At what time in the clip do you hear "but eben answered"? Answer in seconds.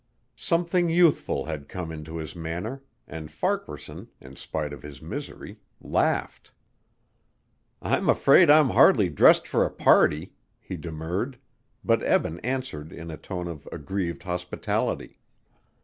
11.85-12.91